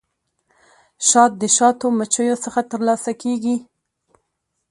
شات 1.09 1.31
د 1.41 1.43
شاتو 1.57 1.85
مچیو 1.99 2.35
څخه 2.45 2.61
ترلاسه 2.71 3.11
کیږي 3.21 3.55